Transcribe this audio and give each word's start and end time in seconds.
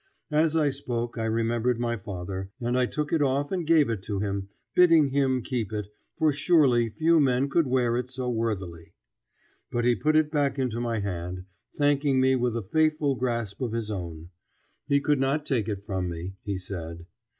As 0.31 0.55
I 0.55 0.71
spoke 0.71 1.15
I 1.19 1.25
remembered 1.25 1.79
my 1.79 1.95
father, 1.95 2.49
and 2.59 2.75
I 2.75 2.87
took 2.87 3.13
it 3.13 3.21
off 3.21 3.51
and 3.51 3.67
gave 3.67 3.87
it 3.87 4.01
to 4.05 4.19
him, 4.19 4.49
bidding 4.73 5.09
him 5.09 5.43
keep 5.43 5.71
it, 5.71 5.93
for 6.17 6.33
surely 6.33 6.89
few 6.89 7.19
men 7.19 7.49
could 7.51 7.67
wear 7.67 7.95
it 7.97 8.09
so 8.09 8.27
worthily. 8.27 8.93
But 9.71 9.85
he 9.85 9.93
put 9.95 10.15
it 10.15 10.31
back 10.31 10.57
into 10.57 10.81
my 10.81 11.01
hand, 11.01 11.45
thanking 11.77 12.19
me 12.19 12.35
with 12.35 12.57
a 12.57 12.63
faithful 12.63 13.13
grasp 13.13 13.61
of 13.61 13.73
his 13.73 13.91
own; 13.91 14.31
he 14.87 14.99
could 14.99 15.19
not 15.19 15.45
take 15.45 15.67
it 15.69 15.83
from 15.85 16.09
me, 16.09 16.33
he 16.41 16.57
said. 16.57 17.05